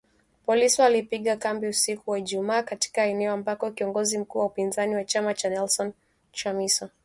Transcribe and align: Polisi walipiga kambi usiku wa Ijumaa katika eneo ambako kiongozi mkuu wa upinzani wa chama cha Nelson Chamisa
Polisi 0.45 0.81
walipiga 0.81 1.37
kambi 1.37 1.67
usiku 1.67 2.11
wa 2.11 2.19
Ijumaa 2.19 2.63
katika 2.63 3.03
eneo 3.05 3.33
ambako 3.33 3.71
kiongozi 3.71 4.17
mkuu 4.17 4.39
wa 4.39 4.45
upinzani 4.45 4.95
wa 4.95 5.03
chama 5.03 5.33
cha 5.33 5.49
Nelson 5.49 5.93
Chamisa 6.31 6.89